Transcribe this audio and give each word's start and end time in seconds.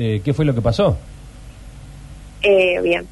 eh, 0.00 0.22
¿qué 0.24 0.32
fue 0.32 0.44
lo 0.44 0.54
que 0.54 0.62
pasó? 0.62 0.96
Eh, 2.42 2.80
bien. 2.80 3.06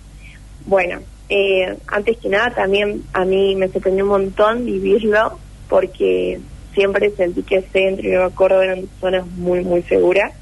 Bueno, 0.65 1.00
eh, 1.28 1.76
antes 1.86 2.16
que 2.16 2.30
nada 2.30 2.50
también 2.50 3.02
a 3.12 3.26
mí 3.26 3.54
me 3.56 3.68
sorprendió 3.68 4.04
un 4.04 4.11
montón 4.11 4.64
vivirlo 4.64 5.38
porque 5.69 6.40
siempre 6.72 7.11
sentí 7.11 7.43
que 7.43 7.61
Centro 7.61 8.06
y 8.06 8.12
Nueva 8.12 8.30
Córdoba 8.30 8.64
eran 8.64 8.88
zonas 9.01 9.27
muy, 9.27 9.62
muy 9.62 9.82
seguras. 9.82 10.32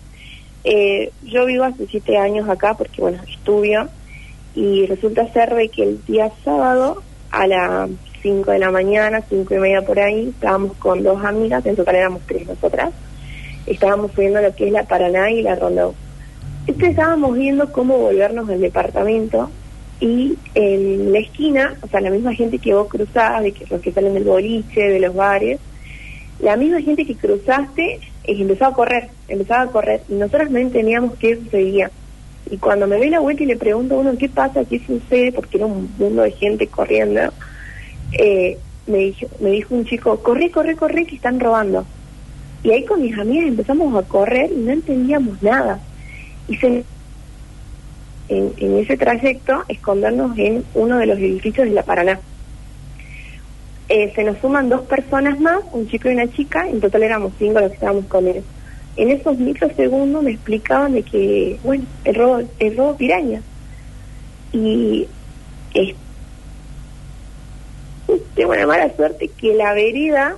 Eh, 0.62 1.10
yo 1.24 1.46
vivo 1.46 1.64
hace 1.64 1.86
siete 1.88 2.16
años 2.16 2.48
acá 2.48 2.74
porque, 2.74 3.00
bueno, 3.00 3.20
estudio 3.28 3.88
y 4.54 4.86
resulta 4.86 5.32
ser 5.32 5.54
de 5.54 5.68
que 5.68 5.82
el 5.82 6.04
día 6.06 6.30
sábado 6.44 7.02
a 7.32 7.46
las 7.48 7.90
5 8.22 8.52
de 8.52 8.58
la 8.60 8.70
mañana, 8.70 9.22
cinco 9.28 9.54
y 9.54 9.58
media 9.58 9.82
por 9.82 9.98
ahí, 9.98 10.28
estábamos 10.28 10.74
con 10.78 11.02
dos 11.02 11.24
amigas, 11.24 11.66
en 11.66 11.76
total 11.76 11.96
éramos 11.96 12.22
tres 12.26 12.46
nosotras, 12.46 12.92
estábamos 13.66 14.12
subiendo 14.12 14.40
lo 14.40 14.54
que 14.54 14.66
es 14.66 14.72
la 14.72 14.84
Paraná 14.84 15.30
y 15.30 15.42
la 15.42 15.56
Rondó. 15.56 15.94
Este 16.66 16.88
estábamos 16.88 17.36
viendo 17.36 17.70
cómo 17.70 17.96
volvernos 17.96 18.48
al 18.48 18.60
departamento 18.60 19.50
y 20.00 20.36
en 20.54 21.12
la 21.12 21.20
esquina, 21.20 21.76
o 21.80 21.86
sea, 21.86 22.00
la 22.00 22.10
misma 22.10 22.34
gente 22.34 22.58
que 22.58 22.74
vos 22.74 22.88
cruzabas, 22.88 23.44
de 23.44 23.52
que 23.52 23.66
los 23.70 23.80
que 23.80 23.92
salen 23.92 24.14
del 24.14 24.24
boliche, 24.24 24.80
de 24.80 24.98
los 25.00 25.14
bares, 25.14 25.60
la 26.40 26.56
misma 26.56 26.82
gente 26.82 27.06
que 27.06 27.14
cruzaste 27.14 27.94
eh, 27.94 28.00
empezaba 28.24 28.72
a 28.72 28.74
correr, 28.74 29.08
empezaba 29.28 29.62
a 29.62 29.66
correr 29.68 30.02
y 30.08 30.14
nosotros 30.14 30.50
no 30.50 30.58
entendíamos 30.58 31.14
qué 31.18 31.36
sucedía. 31.36 31.90
Y 32.50 32.58
cuando 32.58 32.86
me 32.86 32.96
doy 32.96 33.10
la 33.10 33.20
vuelta 33.20 33.44
y 33.44 33.46
le 33.46 33.56
pregunto 33.56 33.94
a 33.94 33.98
uno 33.98 34.18
qué 34.18 34.28
pasa, 34.28 34.64
qué 34.64 34.80
sucede, 34.80 35.32
porque 35.32 35.56
era 35.58 35.66
un 35.66 35.88
mundo 35.98 36.22
de 36.22 36.32
gente 36.32 36.66
corriendo, 36.66 37.32
eh, 38.12 38.58
me, 38.86 38.98
dijo, 38.98 39.26
me 39.40 39.50
dijo 39.50 39.74
un 39.74 39.84
chico, 39.84 40.18
corre, 40.18 40.50
corre, 40.50 40.76
corre, 40.76 41.06
que 41.06 41.16
están 41.16 41.40
robando. 41.40 41.86
Y 42.62 42.70
ahí 42.70 42.84
con 42.84 43.02
mis 43.02 43.16
amigas 43.16 43.46
empezamos 43.46 43.94
a 43.96 44.06
correr 44.06 44.50
y 44.52 44.56
no 44.56 44.72
entendíamos 44.72 45.42
nada. 45.42 45.80
Y 46.48 46.56
se, 46.56 46.84
en, 48.28 48.52
en 48.56 48.78
ese 48.78 48.96
trayecto 48.96 49.64
escondernos 49.68 50.36
en 50.38 50.64
uno 50.74 50.98
de 50.98 51.06
los 51.06 51.18
edificios 51.18 51.66
de 51.68 51.74
La 51.74 51.82
Paraná. 51.82 52.18
Eh, 53.88 54.12
se 54.16 54.24
nos 54.24 54.38
suman 54.38 54.68
dos 54.68 54.82
personas 54.82 55.38
más, 55.38 55.60
un 55.72 55.88
chico 55.88 56.10
y 56.10 56.14
una 56.14 56.28
chica, 56.32 56.68
en 56.68 56.80
total 56.80 57.04
éramos 57.04 57.32
cinco 57.38 57.60
los 57.60 57.68
que 57.68 57.74
estábamos 57.74 58.06
con 58.06 58.26
él. 58.26 58.42
En 58.96 59.10
esos 59.10 59.38
microsegundos 59.38 60.24
me 60.24 60.32
explicaban 60.32 60.92
de 60.92 61.02
que, 61.02 61.58
bueno, 61.62 61.84
el 62.04 62.14
robo, 62.14 62.40
el 62.58 62.76
robo 62.76 62.96
piraña. 62.96 63.42
Y 64.52 65.06
es, 65.74 65.94
tengo 68.34 68.52
una 68.52 68.66
mala 68.66 68.94
suerte 68.96 69.28
que 69.28 69.54
la 69.54 69.72
vereda 69.74 70.36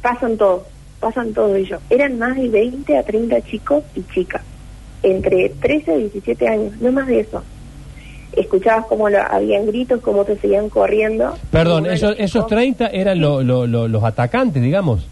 pasan 0.00 0.38
todos, 0.38 0.62
pasan 1.00 1.34
todos 1.34 1.56
ellos. 1.56 1.80
Eran 1.90 2.18
más 2.18 2.36
de 2.36 2.48
20 2.48 2.96
a 2.96 3.02
30 3.02 3.42
chicos 3.42 3.84
y 3.94 4.02
chicas, 4.14 4.42
entre 5.02 5.48
13 5.50 5.96
y 5.96 6.00
17 6.02 6.48
años, 6.48 6.72
no 6.80 6.92
más 6.92 7.06
de 7.06 7.20
eso. 7.20 7.42
Escuchabas 8.36 8.86
cómo 8.86 9.08
lo, 9.08 9.18
habían 9.20 9.66
gritos, 9.66 10.00
cómo 10.00 10.24
te 10.24 10.36
seguían 10.38 10.68
corriendo. 10.68 11.34
Perdón, 11.50 11.86
esos, 11.86 12.12
esos 12.18 12.42
chicos- 12.42 12.46
30 12.48 12.86
eran 12.88 13.20
lo- 13.20 13.42
lo- 13.42 13.66
lo- 13.66 13.88
los 13.88 14.04
atacantes, 14.04 14.62
digamos. 14.62 15.06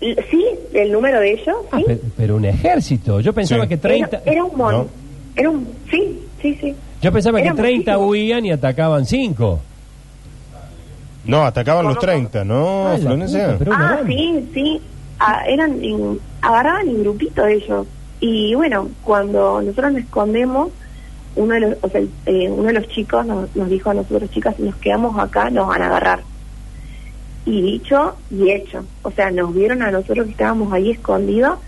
Sí, 0.00 0.44
el 0.74 0.92
número 0.92 1.20
de 1.20 1.32
ellos, 1.32 1.56
Ah, 1.70 1.78
sí. 1.78 1.84
pe- 1.86 2.00
pero, 2.16 2.36
un 2.36 2.44
ejército. 2.44 3.20
Yo 3.20 3.32
pensaba 3.32 3.62
Sí. 3.64 3.68
que 3.70 3.76
30... 3.78 4.18
Era, 4.18 4.32
era 4.32 4.44
un 4.44 4.56
mon. 4.56 4.72
¿No? 4.72 4.86
Era 5.34 5.50
un. 5.50 5.66
Sí, 5.90 6.20
sí, 6.42 6.58
sí. 6.60 6.74
Yo 7.00 7.12
pensaba 7.12 7.38
que 7.38 7.46
Era 7.46 7.54
30 7.54 7.92
muchísimo. 7.92 8.10
huían 8.10 8.44
y 8.46 8.50
atacaban 8.52 9.06
5. 9.06 9.60
No, 11.24 11.44
atacaban 11.44 11.84
los 11.86 11.96
¿Cómo? 11.96 12.06
30, 12.06 12.44
¿no, 12.44 12.88
Ah, 12.88 12.96
Florencia? 12.98 13.46
puta, 13.52 13.58
pero 13.58 13.72
Ah, 13.74 14.00
sí, 14.06 14.48
sí. 14.54 14.80
Ah, 15.18 15.44
eran 15.48 15.82
en- 15.82 16.20
agarraban 16.42 16.88
en 16.88 17.02
grupitos 17.02 17.46
ellos. 17.48 17.86
Y 18.20 18.54
bueno, 18.54 18.88
cuando 19.04 19.60
nosotros 19.60 19.92
nos 19.92 20.02
escondemos, 20.02 20.70
uno 21.36 21.54
de 21.54 21.60
los, 21.60 21.76
o 21.82 21.88
sea, 21.90 22.00
eh, 22.00 22.48
uno 22.48 22.64
de 22.64 22.72
los 22.72 22.88
chicos 22.88 23.26
nos, 23.26 23.54
nos 23.54 23.68
dijo 23.68 23.90
a 23.90 23.94
nosotros, 23.94 24.30
chicas, 24.30 24.56
si 24.56 24.62
nos 24.62 24.76
quedamos 24.76 25.18
acá, 25.18 25.50
nos 25.50 25.68
van 25.68 25.82
a 25.82 25.86
agarrar. 25.86 26.20
Y 27.44 27.62
dicho 27.62 28.16
y 28.30 28.50
hecho. 28.50 28.84
O 29.02 29.10
sea, 29.10 29.30
nos 29.30 29.54
vieron 29.54 29.82
a 29.82 29.90
nosotros 29.90 30.24
que 30.26 30.32
estábamos 30.32 30.72
ahí 30.72 30.90
escondidos, 30.90 31.58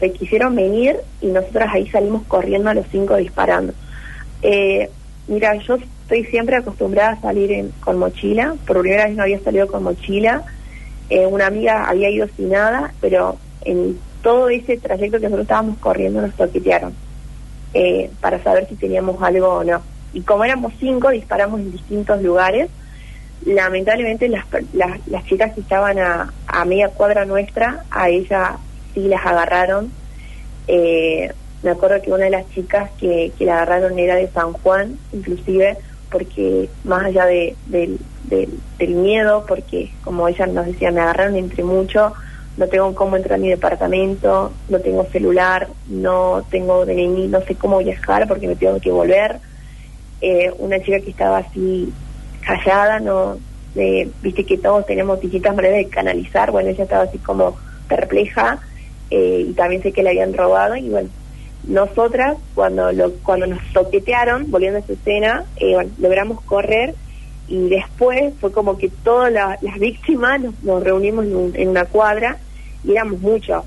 se 0.00 0.12
quisieron 0.12 0.56
venir 0.56 0.96
y 1.20 1.26
nosotras 1.26 1.68
ahí 1.72 1.86
salimos 1.88 2.22
corriendo 2.26 2.70
a 2.70 2.74
los 2.74 2.86
cinco 2.90 3.16
disparando. 3.16 3.74
Eh, 4.42 4.88
mira, 5.28 5.54
yo 5.56 5.74
estoy 5.76 6.24
siempre 6.24 6.56
acostumbrada 6.56 7.12
a 7.12 7.20
salir 7.20 7.52
en- 7.52 7.70
con 7.80 7.98
mochila. 7.98 8.54
Por 8.66 8.80
primera 8.80 9.06
vez 9.06 9.14
no 9.16 9.22
había 9.22 9.38
salido 9.40 9.66
con 9.68 9.82
mochila. 9.84 10.42
Eh, 11.10 11.26
una 11.26 11.46
amiga 11.46 11.84
había 11.84 12.08
ido 12.08 12.26
sin 12.36 12.48
nada, 12.48 12.92
pero 13.00 13.36
en 13.64 13.98
todo 14.22 14.48
ese 14.48 14.76
trayecto 14.78 15.18
que 15.18 15.24
nosotros 15.24 15.44
estábamos 15.44 15.78
corriendo 15.78 16.20
nos 16.20 16.34
toquetearon 16.34 16.94
eh, 17.74 18.10
para 18.20 18.42
saber 18.42 18.68
si 18.68 18.76
teníamos 18.76 19.22
algo 19.22 19.48
o 19.48 19.64
no. 19.64 19.82
Y 20.12 20.22
como 20.22 20.44
éramos 20.44 20.72
cinco, 20.80 21.10
disparamos 21.10 21.60
en 21.60 21.72
distintos 21.72 22.20
lugares. 22.22 22.68
Lamentablemente 23.46 24.28
las, 24.28 24.44
las, 24.72 25.06
las 25.06 25.24
chicas 25.24 25.54
que 25.54 25.60
estaban 25.60 25.98
a, 25.98 26.64
media 26.66 26.88
cuadra 26.88 27.24
nuestra, 27.24 27.84
a 27.90 28.08
ella 28.08 28.58
sí 28.92 29.08
las 29.08 29.24
agarraron. 29.24 29.90
Eh, 30.66 31.32
me 31.62 31.70
acuerdo 31.70 32.02
que 32.02 32.12
una 32.12 32.24
de 32.24 32.30
las 32.30 32.50
chicas 32.50 32.90
que, 32.98 33.32
la 33.40 33.62
agarraron 33.62 33.98
era 33.98 34.16
de 34.16 34.28
San 34.28 34.52
Juan, 34.52 34.98
inclusive, 35.12 35.76
porque 36.10 36.68
más 36.84 37.04
allá 37.04 37.26
de, 37.26 37.54
del 37.66 38.94
miedo, 38.94 39.44
porque 39.46 39.92
como 40.02 40.26
ella 40.26 40.46
nos 40.46 40.66
decía, 40.66 40.90
me 40.90 41.00
agarraron 41.00 41.36
entre 41.36 41.62
mucho, 41.62 42.14
no 42.56 42.68
tengo 42.68 42.94
cómo 42.94 43.16
entrar 43.16 43.38
a 43.38 43.42
mi 43.42 43.48
departamento, 43.48 44.52
no 44.68 44.80
tengo 44.80 45.04
celular, 45.04 45.68
no 45.88 46.44
tengo 46.50 46.84
DNI, 46.84 47.28
no 47.28 47.40
sé 47.42 47.54
cómo 47.54 47.78
viajar 47.78 48.26
porque 48.28 48.48
me 48.48 48.56
tengo 48.56 48.80
que 48.80 48.90
volver. 48.90 49.38
Eh, 50.20 50.52
una 50.58 50.80
chica 50.80 51.00
que 51.00 51.10
estaba 51.10 51.38
así 51.38 51.92
callada, 52.44 53.00
no, 53.00 53.38
eh, 53.76 54.10
viste 54.22 54.44
que 54.44 54.58
todos 54.58 54.84
tenemos 54.86 55.20
distintas 55.20 55.54
maneras 55.54 55.78
de 55.78 55.88
canalizar, 55.88 56.50
bueno, 56.50 56.70
ella 56.70 56.84
estaba 56.84 57.04
así 57.04 57.18
como 57.18 57.56
perpleja 57.88 58.58
eh, 59.10 59.46
y 59.48 59.52
también 59.52 59.82
sé 59.82 59.92
que 59.92 60.02
le 60.02 60.10
habían 60.10 60.34
robado 60.34 60.76
y 60.76 60.88
bueno, 60.88 61.08
nosotras 61.66 62.36
cuando 62.54 62.92
lo, 62.92 63.12
cuando 63.22 63.46
nos 63.46 63.60
toquetearon, 63.72 64.50
volviendo 64.50 64.78
a 64.78 64.82
esa 64.82 64.92
escena, 64.92 65.44
eh, 65.56 65.74
bueno, 65.74 65.90
logramos 65.98 66.40
correr 66.42 66.94
y 67.50 67.68
después 67.68 68.34
fue 68.40 68.52
como 68.52 68.78
que 68.78 68.88
todas 69.02 69.32
la- 69.32 69.58
las 69.60 69.76
víctimas 69.80 70.40
nos, 70.62 70.82
reunimos 70.84 71.24
en, 71.26 71.34
un- 71.34 71.56
en 71.56 71.68
una 71.68 71.84
cuadra 71.86 72.38
y 72.84 72.92
éramos 72.92 73.20
muchos. 73.20 73.64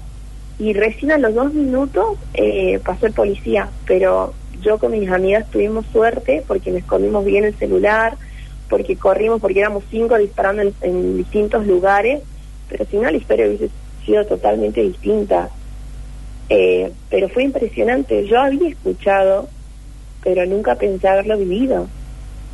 Y 0.57 0.71
recién 0.71 1.11
a 1.11 1.17
los 1.17 1.33
dos 1.35 1.53
minutos 1.53 2.05
eh, 2.33 2.79
pasó 2.79 3.07
el 3.07 3.13
policía, 3.13 3.71
pero 3.85 4.35
yo 4.61 4.79
con 4.79 4.91
mis 4.91 5.09
amigas 5.11 5.49
tuvimos 5.51 5.85
suerte 5.87 6.45
porque 6.47 6.71
nos 6.71 6.79
escondimos 6.79 7.25
bien 7.25 7.43
el 7.43 7.57
celular, 7.57 8.17
porque 8.69 8.95
corrimos, 8.97 9.41
porque 9.41 9.59
éramos 9.59 9.83
cinco 9.91 10.17
disparando 10.17 10.61
en, 10.61 10.73
en 10.81 11.17
distintos 11.17 11.67
lugares, 11.67 12.21
pero 12.69 12.85
si 12.85 12.95
no 12.95 13.11
la 13.11 13.17
historia 13.17 13.47
hubiese 13.47 13.69
sido 14.05 14.25
totalmente 14.25 14.81
distinta. 14.81 15.49
Eh, 16.47 16.93
pero 17.09 17.27
fue 17.29 17.43
impresionante, 17.43 18.25
yo 18.27 18.39
había 18.39 18.69
escuchado, 18.69 19.49
pero 20.23 20.45
nunca 20.45 20.75
pensé 20.75 21.07
haberlo 21.09 21.37
vivido. 21.37 21.89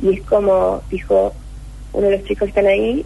Y 0.02 0.14
es 0.14 0.22
como 0.22 0.80
dijo 0.90 1.32
uno 1.92 2.06
de 2.08 2.18
los 2.18 2.26
chicos 2.26 2.44
que 2.46 2.48
están 2.60 2.66
ahí, 2.66 3.04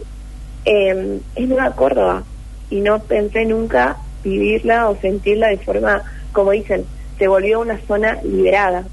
eh, 0.65 1.19
es 1.35 1.47
Nueva 1.47 1.71
Córdoba. 1.71 2.23
Y 2.69 2.79
no 2.81 2.99
pensé 2.99 3.45
nunca 3.45 3.97
vivirla 4.23 4.89
o 4.89 4.95
sentirla 4.99 5.47
de 5.47 5.57
forma, 5.57 6.01
como 6.31 6.51
dicen, 6.51 6.83
se 7.17 7.27
volvió 7.27 7.59
una 7.61 7.77
zona 7.87 8.17
liberada. 8.23 8.83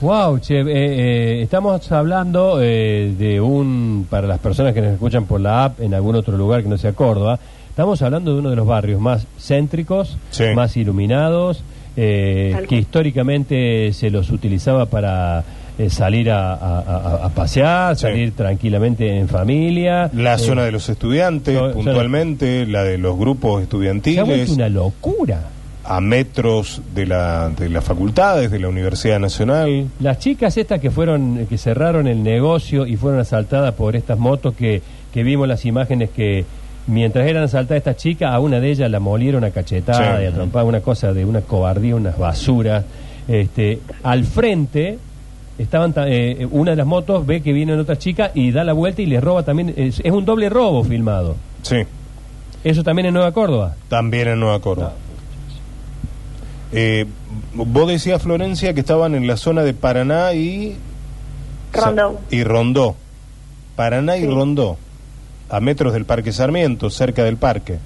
Wow, 0.00 0.38
che, 0.38 0.60
eh, 0.60 0.64
eh, 0.66 1.42
estamos 1.42 1.92
hablando 1.92 2.58
eh, 2.62 3.12
de 3.18 3.38
un, 3.40 4.06
para 4.08 4.26
las 4.26 4.38
personas 4.38 4.72
que 4.72 4.80
nos 4.80 4.92
escuchan 4.94 5.26
por 5.26 5.40
la 5.42 5.64
app 5.64 5.80
en 5.80 5.92
algún 5.92 6.16
otro 6.16 6.38
lugar 6.38 6.62
que 6.62 6.70
no 6.70 6.78
sea 6.78 6.94
Córdoba, 6.94 7.38
estamos 7.68 8.00
hablando 8.00 8.32
de 8.32 8.40
uno 8.40 8.48
de 8.48 8.56
los 8.56 8.66
barrios 8.66 8.98
más 8.98 9.26
céntricos, 9.38 10.16
Sí. 10.30 10.44
más 10.54 10.74
iluminados, 10.78 11.62
eh, 11.98 12.56
que 12.66 12.76
históricamente 12.76 13.92
se 13.92 14.08
los 14.10 14.30
utilizaba 14.30 14.86
para 14.86 15.44
eh, 15.80 15.88
salir 15.90 16.30
a, 16.30 16.52
a- 16.54 16.78
a- 16.80 17.26
a 17.26 17.28
pasear, 17.30 17.96
Sí. 17.96 18.02
salir 18.02 18.32
tranquilamente 18.32 19.18
en 19.18 19.28
familia. 19.28 20.10
La 20.12 20.34
Eh, 20.34 20.38
zona 20.38 20.64
de 20.64 20.72
los 20.72 20.88
estudiantes, 20.88 21.58
puntualmente, 21.72 22.66
la 22.66 22.84
de 22.84 22.98
los 22.98 23.16
grupos 23.18 23.40
Se 23.40 23.54
ha 23.54 23.54
vuelto 23.54 23.76
estudiantiles, 23.78 24.50
una 24.50 24.68
locura. 24.68 25.40
a 25.84 26.00
metros 26.00 26.82
de, 26.94 27.06
la, 27.06 27.48
de 27.48 27.68
las 27.68 27.82
facultades, 27.82 28.50
de 28.50 28.58
la 28.58 28.68
Universidad 28.68 29.18
Nacional. 29.18 29.86
Las 30.00 30.18
chicas 30.18 30.56
estas 30.56 30.80
que 30.80 30.90
fueron, 30.90 31.46
que 31.48 31.56
cerraron 31.58 32.06
el 32.06 32.22
negocio 32.22 32.86
y 32.86 32.96
fueron 32.96 33.18
asaltadas 33.20 33.74
por 33.74 33.96
estas 33.96 34.18
motos 34.18 34.54
que, 34.54 34.82
que 35.12 35.22
vimos 35.22 35.48
las 35.48 35.64
imágenes 35.64 36.10
que 36.10 36.44
mientras 36.86 37.26
eran 37.26 37.44
asaltadas 37.44 37.78
estas 37.78 37.96
chicas, 37.96 38.30
a 38.32 38.38
una 38.38 38.60
de 38.60 38.70
ellas 38.70 38.90
la 38.90 39.00
molieron 39.00 39.42
a 39.44 39.50
cachetada 39.50 40.18
Sí. 40.18 40.24
y 40.24 40.26
a 40.26 40.32
trompada, 40.32 40.64
una 40.64 40.80
cosa 40.80 41.12
de 41.12 41.24
una 41.24 41.40
cobardía, 41.40 41.96
unas 41.96 42.16
basuras. 42.18 42.84
Este, 43.26 43.78
al 44.02 44.24
frente 44.24 44.98
estaban 45.62 45.92
ta- 45.92 46.08
eh, 46.08 46.46
una 46.50 46.72
de 46.72 46.76
las 46.76 46.86
motos 46.86 47.26
ve 47.26 47.40
que 47.42 47.52
vienen 47.52 47.78
otras 47.78 47.98
chicas 47.98 48.30
y 48.34 48.50
da 48.52 48.64
la 48.64 48.72
vuelta 48.72 49.02
y 49.02 49.06
les 49.06 49.22
roba 49.22 49.42
también, 49.44 49.72
es, 49.76 50.00
es 50.04 50.12
un 50.12 50.24
doble 50.24 50.48
robo 50.48 50.82
filmado. 50.84 51.36
Sí, 51.62 51.76
Eso 52.64 52.82
también 52.82 53.06
en 53.06 53.14
Nueva 53.14 53.32
Córdoba. 53.32 53.74
también 53.88 54.28
en 54.28 54.40
Nueva 54.40 54.60
Córdoba. 54.60 54.92
Eh, 56.72 57.06
vos 57.54 57.88
decías, 57.88 58.22
Florencia, 58.22 58.74
que 58.74 58.80
estaban 58.80 59.14
en 59.14 59.26
la 59.26 59.36
zona 59.36 59.62
de 59.62 59.74
Paraná 59.74 60.32
y... 60.34 60.76
Rondó. 61.72 62.20
Y 62.30 62.42
Rondó. 62.44 62.96
Paraná 63.76 64.16
y. 64.16 64.26
Rondó. 64.26 64.76
A 65.48 65.58
metros 65.60 65.92
del 65.92 66.04
Parque 66.04 66.32
Sarmiento, 66.32 66.90
cerca 66.90 67.24
del 67.24 67.36
parque. 67.36 67.78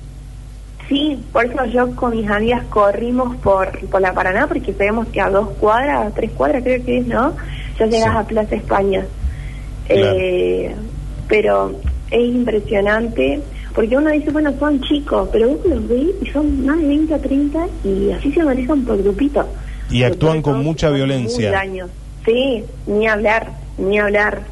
Sí, 0.89 1.19
por 1.33 1.47
eso 1.47 1.65
yo 1.67 1.97
con 1.97 2.15
mis 2.15 2.29
amigas 2.29 2.63
corrimos 2.69 3.37
por, 3.37 3.79
por 3.89 4.03
la 4.03 4.13
Paraná, 4.13 4.47
porque 4.47 4.75
sabemos 4.75 5.07
que 5.09 5.21
a 5.21 5.31
dos 5.31 5.49
cuadras, 5.61 6.07
a 6.09 6.11
tres 6.11 6.31
cuadras 6.33 6.63
creo 6.63 6.85
que 6.85 6.99
es, 6.99 7.07
¿no? 7.07 7.33
Ya 7.79 7.87
llegas 7.87 8.13
Sí. 8.13 8.17
a 8.19 8.25
Plaza 8.27 8.55
España. 8.57 9.07
Claro. 9.87 10.17
Eh, 10.19 10.75
pero 11.29 11.75
es 12.11 12.21
impresionante, 12.21 13.41
porque 13.75 13.97
uno 13.97 14.11
dice, 14.11 14.31
bueno, 14.31 14.53
son 14.59 14.81
chicos, 14.83 15.29
pero 15.33 15.49
vos 15.49 15.59
los 15.67 15.89
ves 15.89 16.07
y 16.23 16.27
son 16.27 16.65
más 16.65 16.79
de 16.81 16.87
20 16.87 17.15
a 17.15 17.19
30 17.19 17.67
y 17.85 18.11
así 18.13 18.33
se 18.33 18.45
manejan 18.45 18.85
por 18.85 19.03
grupitos. 19.03 19.47
Y 19.91 20.03
actúan 20.03 20.41
con 20.43 20.63
mucha 20.63 20.91
violencia. 20.91 21.51
daños. 21.51 21.91
Sí, 22.25 22.65
ni 22.87 23.07
hablar, 23.07 23.51
ni 23.79 23.99
hablar. 23.99 24.43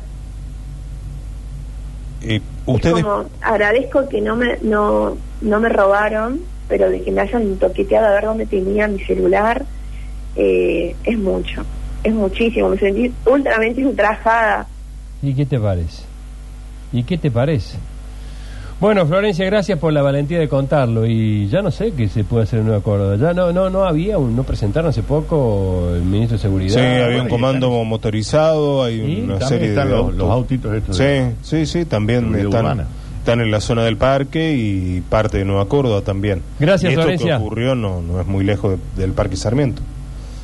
Eh, 2.23 2.37
Es 2.37 2.43
ustedes... 2.67 3.03
como, 3.03 3.25
agradezco 3.41 4.09
que 4.09 4.21
no 4.21 4.37
me, 4.37 4.59
no, 4.63 5.17
no 5.41 5.61
me 5.61 5.69
robaron, 5.69 6.41
pero 6.69 6.91
de 6.91 7.03
que 7.03 7.11
me 7.11 7.23
hayan 7.23 7.57
toqueteado 7.57 8.07
a 8.07 8.11
ver 8.13 8.25
dónde 8.25 8.47
tenía 8.47 8.89
mi 8.89 9.01
celular, 9.01 9.65
eh, 10.37 10.95
es 11.05 11.19
mucho, 11.19 11.65
es 12.05 12.13
muchísimo. 12.15 12.69
Me 12.71 12.79
sentí 12.79 13.13
ultramente 13.27 13.85
ultrajada. 13.87 14.67
¿Y 15.23 15.35
qué 15.35 15.47
te 15.47 15.59
parece? 15.59 16.03
¿Y 16.93 17.03
qué 17.05 17.17
te 17.19 17.31
parece? 17.31 17.79
Bueno, 18.81 19.07
Florencia, 19.07 19.45
gracias 19.47 19.79
por 19.79 19.93
la 19.93 20.03
valentía 20.03 20.41
de 20.41 20.49
contarlo 20.49 21.07
y 21.07 21.47
ya 21.49 21.63
no 21.63 21.71
sé 21.71 21.93
qué 21.93 22.09
se 22.09 22.25
puede 22.25 22.43
hacer 22.45 22.59
en 22.59 22.67
Nueva 22.67 22.83
Córdoba. 22.83 23.15
Ya 23.17 23.33
no 23.33 23.53
no 23.53 23.71
no 23.71 23.85
había, 23.85 24.19
un- 24.19 24.35
no 24.35 24.43
presentaron 24.43 24.89
hace 24.91 25.05
poco 25.05 25.93
el 25.95 26.03
ministro 26.03 26.37
de 26.37 26.43
Seguridad. 26.43 26.75
Sí, 26.75 27.01
había 27.01 27.23
un 27.23 27.29
comando 27.29 27.69
están- 27.69 27.87
motorizado, 27.89 28.83
hay 28.83 28.95
¿Y? 29.01 29.21
una 29.21 29.39
También 29.39 29.49
serie 29.49 29.69
están 29.69 29.87
de 29.87 29.91
los, 29.93 30.01
autos. 30.01 30.17
los 30.19 30.31
autitos 30.31 30.75
estos. 30.75 30.97
Sí, 30.97 31.03
de- 31.05 31.33
sí, 31.43 31.67
sí, 31.67 31.85
también 31.85 32.35
están, 32.35 32.47
urbana. 32.67 32.87
están 33.19 33.41
en 33.41 33.53
la 33.53 33.61
zona 33.61 33.85
del 33.85 33.97
parque 33.97 34.53
y 34.57 35.01
parte 35.03 35.39
de 35.39 35.45
Nueva 35.45 35.67
Córdoba 35.69 36.01
también. 36.01 36.43
Gracias, 36.59 36.91
y 36.91 36.95
esto 36.95 37.03
Florencia. 37.03 37.37
que 37.39 37.43
ocurrió 37.45 37.77
no, 37.77 38.03
no 38.03 38.21
es 38.21 38.27
muy 38.27 38.45
lejos 38.45 38.73
de- 38.97 39.01
del 39.01 39.13
Parque 39.13 39.37
Sarmiento. 39.37 39.81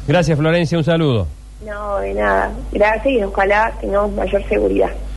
Gracias, 0.07 0.39
Florencia, 0.39 0.79
un 0.79 0.85
saludo. 0.85 1.27
No, 1.65 1.99
de 1.99 2.15
nada. 2.15 2.53
Gracias 2.73 3.07
y 3.07 3.23
ojalá 3.23 3.73
tengamos 3.81 4.13
mayor 4.13 4.47
seguridad. 4.49 4.91